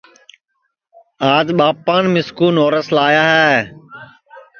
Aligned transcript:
آج 1.33 1.47
ٻاپان 1.57 2.03
مِسکُو 2.13 2.47
نورس 2.57 2.87
لایا 2.95 3.25
ہے 3.47 3.59